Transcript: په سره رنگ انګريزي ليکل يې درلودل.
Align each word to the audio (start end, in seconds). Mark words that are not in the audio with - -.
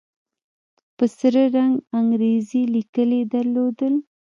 په 0.97 1.05
سره 1.17 1.41
رنگ 1.55 1.73
انګريزي 1.99 2.61
ليکل 2.75 3.09
يې 3.17 3.23
درلودل. 3.33 3.93